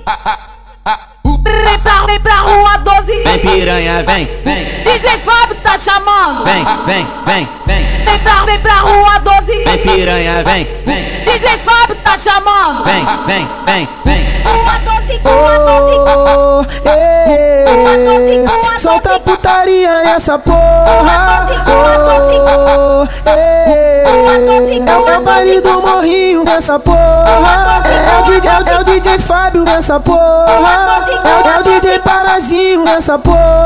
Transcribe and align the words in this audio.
doze. 0.00 1.62
Vem 1.64 1.78
pra, 1.80 2.06
vem 2.06 2.20
pra 2.20 2.36
rua 2.36 2.76
12. 2.78 3.22
Vem 3.22 3.38
piranha, 3.38 4.02
vem, 4.02 4.26
vem. 4.44 4.64
DJ 4.84 5.18
Fábio 5.18 5.56
tá 5.56 5.78
chamando. 5.78 6.44
Vem, 6.44 6.64
vem, 6.86 7.06
vem, 7.24 7.48
vem. 7.66 8.04
Vem 8.04 8.18
pra, 8.20 8.44
vem 8.44 8.60
pra 8.60 8.74
rua 8.80 9.18
12. 9.18 9.64
Vem 9.64 9.78
piranha, 9.78 10.42
vem, 10.44 10.64
vem. 10.84 11.24
DJ 11.24 11.58
Fábio 11.58 11.96
tá 11.96 12.16
chamando. 12.16 12.84
Vem, 12.84 13.04
vem, 13.26 13.48
vem, 13.66 13.88
vem. 14.04 14.42
Rua 14.44 14.78
12, 14.84 15.20
rua 15.24 15.58
12. 15.58 15.94
Oh, 16.06 16.64
ei, 16.88 18.78
solta 18.78 19.20
putaria 19.20 20.02
nessa 20.02 20.38
porra. 20.38 21.48
Oh, 21.66 23.06
ei, 23.30 23.54
é 25.14 25.18
o 25.18 25.20
baile 25.20 25.60
do 25.60 25.80
morrinho 25.80 26.44
nessa 26.44 26.78
porra. 26.78 26.98
É 26.98 28.18
o 28.18 28.22
DJ, 28.22 28.50
é 28.50 28.78
o 28.80 28.84
DJ 28.84 29.18
Fábio 29.20 29.64
nessa 29.64 30.00
porra. 30.00 30.46
É 30.48 30.58
o, 30.58 31.48
é 31.48 31.58
o 31.58 31.62
DJ 31.62 31.98
Parazinho 32.00 32.84
nessa 32.84 33.18
porra. 33.18 33.64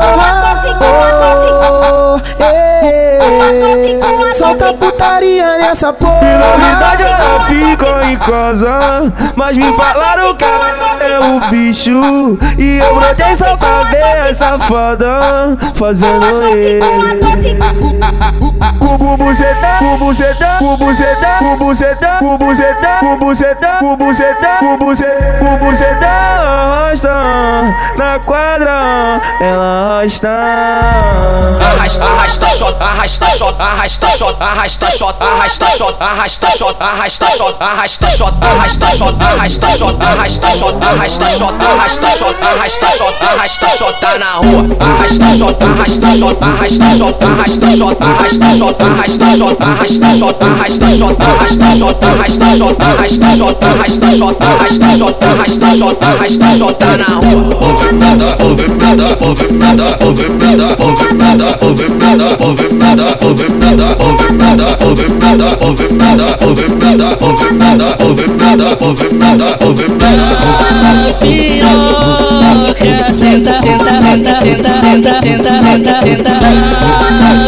Oh, 0.81 2.19
ei, 2.43 3.99
solta 4.33 4.73
putaria 4.73 5.57
nessa 5.57 5.91
porra. 5.91 7.28
Ela 8.29 9.11
Mas 9.35 9.57
me 9.57 9.73
falaram 9.73 10.35
que 10.35 10.43
ela 10.43 10.69
é 11.01 11.19
o 11.19 11.49
bicho. 11.49 12.37
E 12.57 12.77
eu 12.77 12.95
brotei 12.95 13.35
só 13.35 13.57
pra 13.57 13.81
ver 13.83 14.29
essa 14.29 14.59
foda 14.59 15.57
Fazendo 15.75 16.47
ele. 16.47 16.79
Cubo 18.79 19.17
buceta, 19.17 19.77
cubo 19.79 19.97
buceta, 19.97 20.57
cubo 20.59 20.77
buceta, 20.77 21.37
cubo 21.39 21.57
buceta, 21.57 22.17
cubo 22.19 22.37
buceta, 22.37 22.97
cubo 22.99 23.17
buceta, 23.17 23.77
cubo 23.79 23.97
buceta, 23.97 24.57
cubo 24.59 24.85
buceta, 24.85 25.39
cubo 25.39 25.57
buceta 25.57 26.69
arrasta 26.89 27.63
na 27.97 28.19
quadra, 28.19 29.21
ela 29.39 29.99
arrasta. 29.99 30.29
Arrasta, 31.61 32.03
arrasta, 32.03 32.49
shot, 32.49 32.81
arrasta, 32.81 33.29
shot, 33.29 33.55
arrasta, 33.59 34.09
shot, 34.09 34.37
arrasta, 34.39 34.89
shot, 34.89 35.17
arrasta, 35.21 35.69
shot, 35.69 35.97
arrasta, 35.99 36.49
shot, 36.49 36.77
arrasta, 36.81 37.29
shot, 37.29 37.29
arrasta, 37.29 37.29
shot, 37.29 37.57
arrasta, 37.61 38.09
shot, 38.09 38.18
arrasta, 38.27 38.91
shot, 38.91 39.15
arrasta, 39.19 39.69
shot, 39.69 39.95
arrasta, 39.99 40.49
shot, 40.49 40.75
arrasta, 40.81 41.29
shot, 41.29 41.55
arrasta, 41.61 42.09
shot, 42.09 42.35
arrasta, 43.21 43.69
shot, 43.69 43.99
tá 44.01 44.17
na 44.17 44.39
rua. 44.41 44.67
Arrasta, 44.79 45.29
shot, 45.29 45.63
arrasta, 45.63 46.11
shot, 46.11 46.37
arrasta, 46.41 46.89
shot, 46.91 47.23
arrasta, 47.23 47.69
shot, 47.71 48.01
arrasta, 48.01 48.49
shot, 48.49 48.81
arrasta, 48.81 49.29
shot, 49.31 49.57
arrasta, 49.61 50.09
shot, 50.09 50.39
arrasta, 50.41 50.89
shot, 50.89 51.15
arrasta, 51.19 51.69
shot, 51.69 51.95
arrasta, 52.03 52.49
shot, 52.51 53.63
arrasta, 53.63 54.09
shot, 54.11 54.35
arrasta, 54.43 54.89
shot, 54.91 55.15
arrasta, 55.23 55.69
shot, 55.71 56.03
arrasta, 56.03 56.49
shot, 56.51 56.75
arrasta, 56.75 56.79
tá 56.79 56.97
na 56.97 57.05
rua. 57.19 57.43
Movimenta, 57.59 58.37
movimenta, 58.41 59.07
movimenta, 59.21 59.87
movimenta, 60.01 60.77
movimenta, 60.79 61.47
movimenta, 61.59 61.59
movimenta, 61.61 62.27
movimenta, 62.41 63.17
movimenta, 63.21 63.97
movimenta, 64.01 64.77
movimenta, 64.81 65.57
movimenta, 65.61 66.27
movimenta, 66.99 67.97
movimenta, 68.03 68.77
movimenta, 68.81 69.57
movimenta. 69.63 70.27
Piroca, 71.21 73.13
senta, 73.13 73.61
senta, 73.61 74.01
senta, 74.01 74.41
senta, 74.41 74.81
senta, 74.81 75.21
senta, 75.21 75.53
senta, 75.61 76.01
senta. 76.01 76.33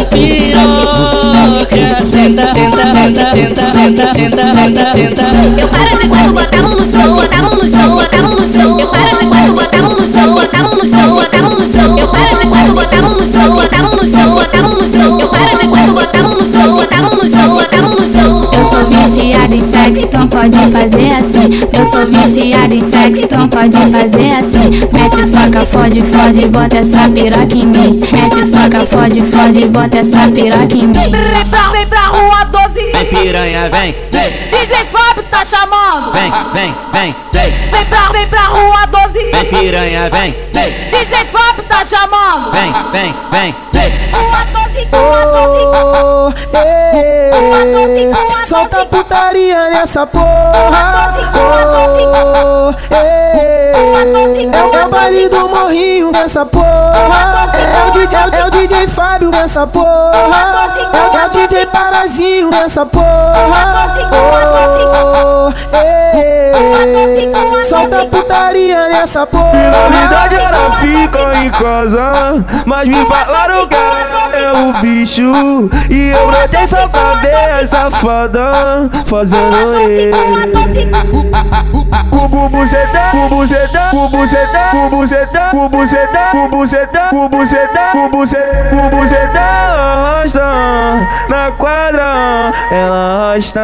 Piroca, 0.09 1.83
senta, 2.05 2.45
senta, 2.53 2.83
senta, 2.93 3.23
senta, 3.33 3.65
senta, 4.13 4.45
senta, 4.53 4.83
senta. 4.93 5.25
Eu 5.59 5.67
paro 5.67 5.97
de 5.97 6.07
quatro, 6.07 6.33
bota 6.33 6.57
a 6.57 6.61
mão 6.61 6.75
no 6.75 6.85
chão, 6.87 7.13
bota 7.15 7.35
a 7.35 7.41
mão 7.41 7.51
no 7.51 7.67
chão, 7.67 7.89
bota 7.95 8.17
a 8.17 8.21
mão 8.21 8.35
no 8.35 8.47
chão. 8.47 8.79
Eu 8.79 8.87
paro 8.87 9.17
de 9.17 9.25
quatro, 9.25 9.53
bota 9.53 9.77
a 9.77 9.81
mão 9.81 9.97
no 9.97 10.07
chão, 10.07 10.33
bota 10.33 10.57
a 10.57 10.63
mão 10.63 10.71
no 10.71 10.87
chão, 10.87 11.13
bota 11.13 11.37
a 11.37 11.41
mão 11.41 11.55
no 11.57 11.67
chão. 11.67 11.97
Eu 11.97 12.07
paro 12.07 12.23
de 12.23 12.29
quatro, 12.29 12.29
bota 12.29 12.30
sou 21.91 22.07
viciada 22.07 22.73
em 22.73 22.79
sexo, 22.79 23.25
então 23.25 23.49
pode 23.49 23.77
fazer 23.91 24.33
assim. 24.35 24.69
Mete 24.93 25.25
soca, 25.25 25.65
fode, 25.65 26.01
fode, 26.01 26.47
bota 26.47 26.77
essa 26.77 27.09
piroca 27.09 27.57
em 27.57 27.65
mim. 27.65 27.99
Mete 28.13 28.45
soca, 28.45 28.85
fode, 28.85 29.21
fode, 29.21 29.65
bota 29.67 29.97
essa 29.97 30.29
piroca 30.29 30.73
em 30.73 30.87
mim. 30.87 31.11
Vem 31.11 31.45
pra, 31.49 31.69
vem 31.71 31.87
pra 31.87 32.07
rua 32.07 32.45
12. 32.45 32.91
Vem 32.93 33.05
piranha, 33.05 33.69
vem, 33.69 33.95
vem. 34.09 34.31
DJ 34.51 34.77
Fábio 34.89 35.23
tá 35.29 35.43
chamando. 35.43 36.13
Vem, 36.13 36.31
vem, 36.53 36.75
vem, 36.93 37.15
vem. 37.33 37.53
Vem 37.71 37.85
pra, 37.85 38.09
vem 38.13 38.27
pra 38.27 38.45
rua 38.45 38.85
12. 38.85 39.19
Vem 39.31 39.45
piranha, 39.45 40.09
vem, 40.09 40.35
vem. 40.53 40.73
DJ 40.91 41.25
Fábio 41.25 41.50
tá 41.81 41.85
chamando. 41.85 42.51
Vem, 42.51 42.71
vem, 42.91 43.15
vem, 43.31 43.55
vem. 43.71 43.91
Rua 44.11 44.45
12, 44.53 44.87
rua 44.93 45.25
12. 45.25 45.57
Oh, 45.73 46.31
ei, 46.57 48.11
solta 48.45 48.85
putaria 48.85 49.69
nessa 49.69 50.05
porra. 50.05 51.15
Oh, 51.33 52.73
ei, 52.95 54.49
é 54.53 54.85
o 54.85 54.89
baile 54.89 55.29
do 55.29 55.49
morrinho 55.49 56.11
nessa 56.11 56.45
porra. 56.45 56.91
É 57.57 57.87
o 57.87 57.91
DJ, 57.91 58.19
é 58.31 58.45
o 58.45 58.49
DJ 58.49 58.87
Fábio 58.87 59.31
nessa 59.31 59.65
porra. 59.65 60.11
É 60.13 60.97
é 60.97 61.07
o 61.07 61.10
DJ 61.31 61.65
Parazinho 61.67 62.49
nessa 62.49 62.85
porra. 62.85 63.31
Oh, 64.13 65.51
ei, 65.75 67.31
solta 67.63 68.05
putaria 68.05 68.89
nessa 68.89 69.25
porra. 69.25 69.51
Na 69.71 69.87
verdade 69.87 70.35
ela 70.35 70.71
ficou 70.73 71.33
em 71.33 71.49
casa 71.49 72.45
Mas 72.65 72.87
me 72.87 73.05
falaram 73.05 73.67
que 73.67 73.75
ela 73.75 74.35
é 74.35 74.51
o 74.51 74.73
bicho. 74.81 75.31
E 75.89 76.09
eu 76.09 76.27
brotei 76.27 76.67
só 76.67 76.87
pra 76.87 77.13
ver 77.13 77.61
essa 77.61 77.89
foda 77.91 78.51
Fazendo 79.07 79.51
cubo 82.31 82.49
buceta, 82.49 82.99
cubo 83.11 83.35
buceta, 83.37 83.89
cubo 83.91 84.09
buceta, 84.09 85.49
cubo 85.51 85.69
buceta, 85.69 87.09
cubo 87.11 87.29
buceta 88.97 89.39
arrasta 90.21 90.41
na 91.29 91.51
quadra, 91.51 92.51
ela 92.71 93.31
arrasta. 93.31 93.61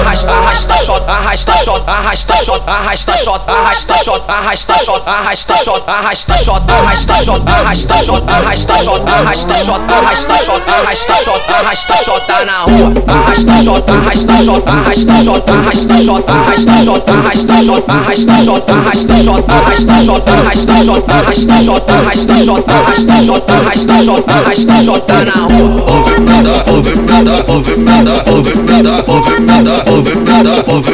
Arrasta, 0.00 0.32
arrasta, 0.32 0.75
arrasta, 1.06 1.56
shot, 1.56 1.82
arrasta, 1.86 2.36
shot, 2.36 2.62
arrasta, 2.66 3.16
shot, 3.16 3.42
arrasta, 3.46 3.96
shot, 3.96 4.22
arrasta, 4.26 4.76
shot, 4.76 5.02
arrasta, 5.06 5.56
shot, 5.56 5.86
arrasta, 5.86 6.36
shot, 6.36 6.66
arrasta, 6.66 7.16
shot, 7.16 7.42
arrasta, 7.46 7.96
shot, 7.96 8.22
arrasta, 8.26 8.76
shot, 8.76 9.02
arrasta, 9.06 9.56
shot, 9.56 9.82
arrasta, 9.86 10.36
shot, 10.36 10.62
arrasta, 10.66 11.16
shot, 11.16 11.42
arrasta, 11.48 11.96
shot, 12.04 12.22
tá 12.26 12.44
na 12.44 12.64
rua. 12.66 12.92
Arrasta, 13.06 13.56
shot, 13.62 13.90
arrasta, 13.90 14.36
shot, 14.36 14.62
arrasta, 14.66 15.16
shot, 15.24 15.48
arrasta, 15.48 15.96
shot, 15.98 16.24
arrasta, 16.28 16.76
shot, 16.84 17.08
arrasta, 17.08 17.56
shot, 17.64 17.88
arrasta, 17.88 18.36
shot, 18.44 18.68
arrasta, 18.68 19.16
shot, 19.24 19.48
arrasta, 19.48 19.96
shot, 20.04 20.28
arrasta, 20.28 20.76
shot, 20.84 21.02
arrasta, 21.06 21.56
shot, 21.64 21.88
arrasta, 21.88 22.36
shot, 22.36 22.62
arrasta, 22.68 23.16
shot, 23.24 23.42
arrasta, 23.50 23.96
shot, 24.04 24.22
arrasta, 24.28 24.76
shot, 24.84 25.06
tá 25.06 25.24
na 25.24 25.46
rua. 25.46 25.76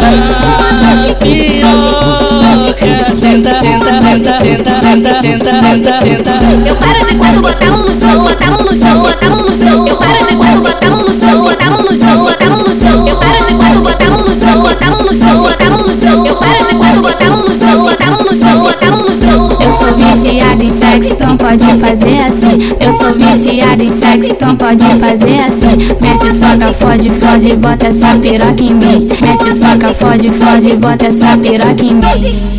viciada 20.56 20.63
em 20.63 20.69
sexo, 20.69 21.13
então 21.13 21.38
pode 21.38 21.66
fazer 21.78 22.22
assim. 22.24 22.69
Eu 22.80 22.98
sou 22.98 23.13
viciada 23.13 23.84
em 23.84 23.88
sexo, 23.88 24.31
então 24.31 24.56
pode 24.56 24.86
fazer 25.00 25.42
assim. 25.42 25.78
Mete 26.01 26.34
soca, 26.34 26.74
fode, 26.74 27.10
fode, 27.10 27.56
bota 27.56 27.88
essa 27.88 28.16
piroca 28.18 28.63
em 28.63 28.74
mim. 28.74 29.07
Mete 29.22 29.54
soca, 29.54 29.94
fode, 29.94 30.30
fode, 30.30 30.75
bota 30.78 31.07
essa 31.07 31.38
piroca 31.38 31.86
em 31.86 31.94
mim. 31.94 32.59